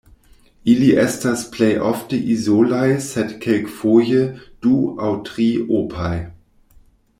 Ili 0.73 0.85
estas 1.01 1.43
plejofte 1.55 2.19
izolaj 2.37 2.87
sed 3.09 3.35
kelkfoje 3.45 4.25
du 4.67 4.75
aŭ 5.09 5.13
tri–opaj. 5.31 6.15